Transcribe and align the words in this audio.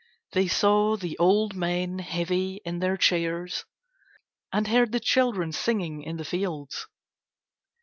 They 0.31 0.47
saw 0.47 0.95
the 0.97 1.15
old 1.19 1.53
men 1.55 1.99
heavy 1.99 2.59
in 2.65 2.79
their 2.79 2.97
chairs 2.97 3.65
and 4.51 4.67
heard 4.67 4.93
the 4.93 4.99
children 4.99 5.51
singing 5.51 6.01
in 6.01 6.17
the 6.17 6.25
fields. 6.25 6.87